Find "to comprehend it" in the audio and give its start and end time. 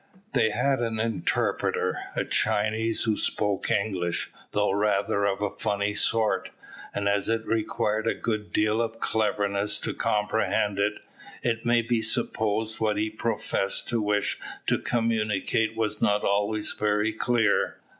9.81-11.05